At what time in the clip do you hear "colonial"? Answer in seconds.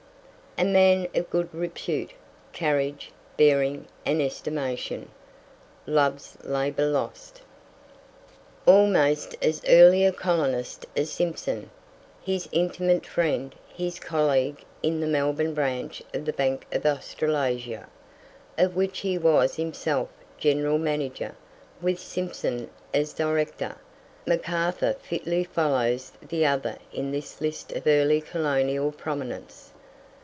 28.19-28.91